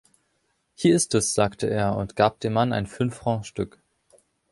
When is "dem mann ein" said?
2.39-2.87